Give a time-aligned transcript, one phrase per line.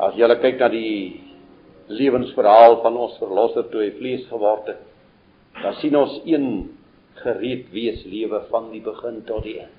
[0.00, 1.20] As jy kyk na die
[1.90, 4.80] lewensverhaal van ons verlosser toe hy vlees geword het,
[5.60, 6.46] dan sien ons een
[7.20, 9.76] gereed wees lewe van die begin tot die eind.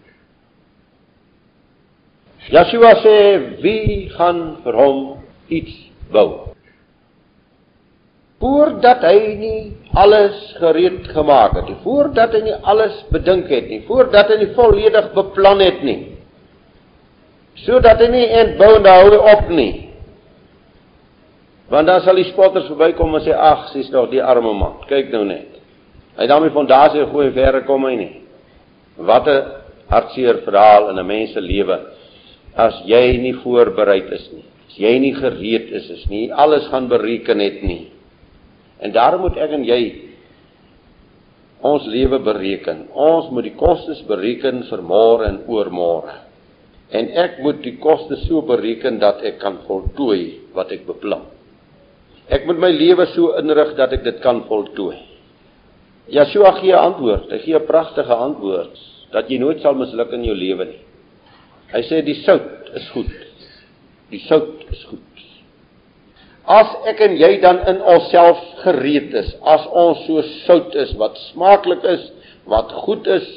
[2.51, 3.17] Yeshua sê
[3.63, 5.03] wie gaan vir hom
[5.49, 5.77] iets
[6.13, 6.51] bou?
[8.41, 9.59] voordat hy nie
[9.93, 14.49] alles gereed gemaak het nie, voordat hy nie alles bedink het nie, voordat hy nie
[14.57, 15.99] volledig beplan het nie.
[17.61, 19.90] Sodat hy nie entbou en hou op nie.
[21.71, 24.81] Want dan sal die spotters verbykom en sê ag, sies tog die arme man.
[24.89, 25.61] Kyk nou net.
[26.17, 28.13] Hy het daarmee fondasie gooi verre kom hy nie.
[28.97, 29.45] Wat 'n
[29.87, 31.79] hartseer verhaal in 'n mens se lewe
[32.55, 34.43] as jy nie voorberei is nie.
[34.67, 37.91] As jy nie gereed is is nie, alles gaan bereken het nie.
[38.79, 40.11] En daarom moet ek en jy
[41.61, 42.87] ons lewe bereken.
[42.93, 46.15] Ons moet die kostes bereken vir môre en oormôre.
[46.91, 51.21] En ek moet die kostes so bereken dat ek kan voltooi wat ek beplan.
[52.31, 54.97] Ek moet my lewe so inrig dat ek dit kan voltooi.
[56.11, 57.31] Yeshua gee 'n antwoord.
[57.31, 58.75] Hy gee 'n pragtige antwoord
[59.11, 60.81] dat jy nooit sal misluk in jou lewe nie.
[61.73, 63.11] Hy sê die sout is goed.
[64.11, 64.99] Die sout is goed.
[66.47, 71.17] As ek en jy dan in onsself gereed is, as ons so sout is wat
[71.31, 72.11] smaaklik is,
[72.49, 73.27] wat goed is,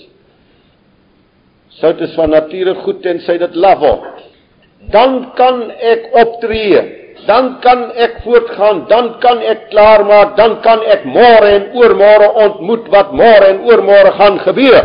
[1.81, 4.25] sout is van nature goed tensy dit laf word.
[4.91, 6.81] Dan kan ek optree,
[7.27, 12.91] dan kan ek voortgaan, dan kan ek klaarmaak, dan kan ek môre en oormôre ontmoet
[12.93, 14.85] wat môre en oormôre gaan gebeur.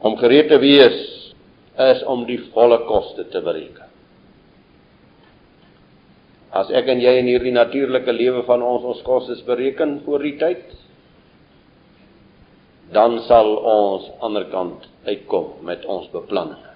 [0.00, 0.98] Om gereed te wees
[1.80, 3.88] is om die volle koste te bereken.
[6.50, 10.34] As ek en jy in hierdie natuurlike lewe van ons ons kostes bereken voor die
[10.40, 10.64] tyd,
[12.90, 16.69] dan sal ons aanderkant uitkom met ons beplanning.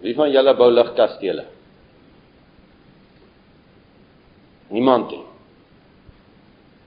[0.00, 1.44] Wie van julle bou ligkastele?
[4.68, 5.22] Niemand nie.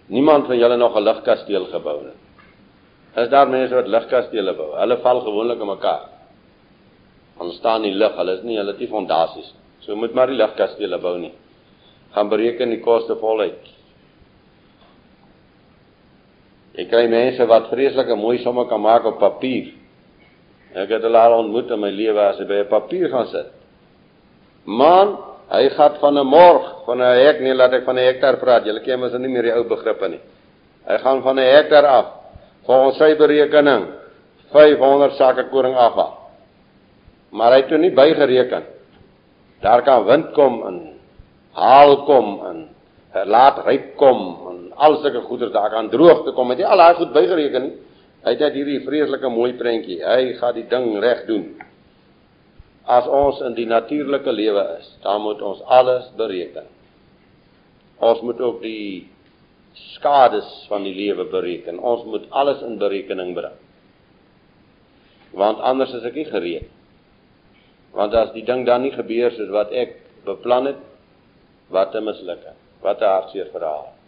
[0.10, 2.18] Niemand van julle nog 'n ligkasteel gebou nie.
[3.16, 4.76] Is daar mense wat ligkastele bou?
[4.76, 6.10] Hulle val gewoonlik in mekaar.
[7.38, 9.54] Hulle staan nie lig, hulle is nie, hulle het nie fondasies.
[9.80, 11.34] So moet maar die ligkastele bou nie.
[12.12, 13.70] Gaan bereken die koste voluit.
[16.80, 19.74] Ek kry mense wat vreeslike mooi somme kan maak op papier.
[20.74, 23.48] Ek het hulle al ontmoet in my lewe as hy by 'n papier gaan sit.
[24.66, 25.18] Man,
[25.50, 28.66] hy gaan van 'n morg, van 'n hek nie laat ek van 'n hektaar praat.
[28.66, 30.20] Julle ken mos nie meer die ou begrippe nie.
[30.88, 32.06] Hy gaan van 'n hektaar af.
[32.66, 33.88] Volgens sy berekening
[34.52, 36.18] 500 sakke koring afhaal.
[37.32, 38.64] Maar hy het toe nie bygereken
[39.62, 40.78] daar kan wind kom en
[41.52, 42.68] haal kom en
[43.26, 44.20] laat ryp kom
[44.50, 47.74] en al sulke goeder daar kan droogte kom het jy al daai goed bygereken nie
[48.24, 50.00] hy het net hierdie vreeslike mooi prentjie.
[50.04, 51.46] Hy gaan die ding reg doen.
[52.90, 56.68] As ons in die natuurlike lewe is dan moet ons alles bereken.
[58.00, 59.08] Ons moet ook die
[59.96, 61.80] skades van die lewe bereken.
[61.80, 63.56] Ons moet alles in berekening bring.
[65.36, 66.70] Want anders is ek nie gereed.
[67.94, 70.82] Want as die ding dan nie gebeur soos wat ek beplan het,
[71.70, 72.58] wat 'n mislukking.
[72.82, 73.99] Wat 'n hartseer verhaal.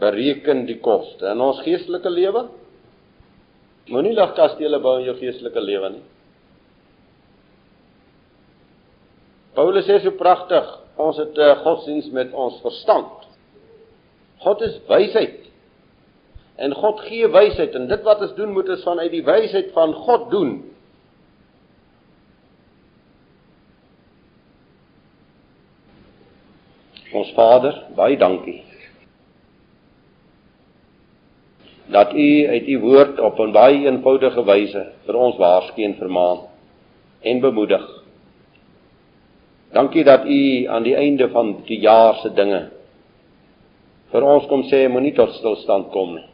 [0.00, 2.46] Bereken die koste in ons geestelike lewe.
[3.90, 6.06] Moenie lag kastele bou in jou geestelike lewe nie.
[9.56, 10.66] Paulus sê so pragtig,
[10.96, 13.26] ons het 'n uh, godsdiens met ons verstand.
[14.38, 15.50] God is wysheid.
[16.56, 19.92] En God gee wysheid en dit wat ons doen moet ons vanuit die wysheid van
[19.94, 20.70] God doen
[27.10, 28.60] Ons Vader, baie dankie.
[31.90, 36.38] Dat U uit U woord op 'n baie eenvoudige wyse vir ons waarsku en vermaan
[37.20, 37.86] en bemoedig.
[39.72, 42.70] Dankie dat U aan die einde van die jaar se dinge
[44.10, 46.26] vir ons kom sê moenie tot stilstand kom nie.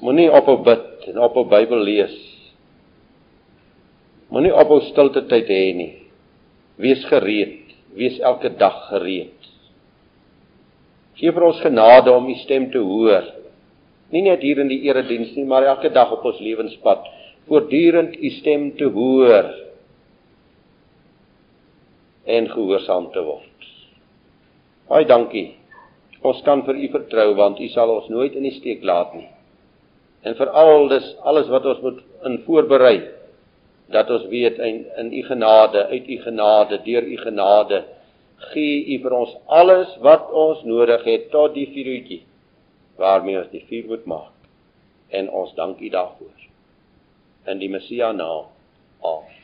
[0.00, 2.16] Moenie ophou bid en ophou Bybel lees.
[4.30, 5.92] Moenie ophou stilte tyd hê nie.
[6.76, 7.60] Wees gereed
[7.96, 9.48] wees elke dag gereed.
[11.18, 13.26] Gee vir ons genade om u stem te hoor.
[14.10, 17.04] Nie net hier in die erediens nie, maar elke dag op ons lewenspad,
[17.50, 19.50] voortdurend u stem te hoor
[22.26, 23.68] en gehoorsaam te word.
[24.90, 25.46] Baie dankie.
[26.26, 29.28] Ons kan vir u vertrou want u sal ons nooit in die steek laat nie.
[30.26, 32.98] En vir al dis alles wat ons moet in voorberei
[33.90, 37.80] dat ons weet in in u genade, uit u genade, deur u genade
[38.50, 42.20] gee u vir ons alles wat ons nodig het tot die vuurtjie
[43.00, 44.48] waarmee ons die vuur moet maak.
[45.08, 46.48] En ons dank u daarvoor.
[47.50, 48.52] In die Messia naam.
[49.00, 49.39] Amen.